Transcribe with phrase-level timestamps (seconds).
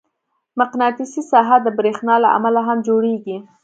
[0.59, 3.37] مقناطیسي ساحه د برېښنا له امله هم جوړېږي.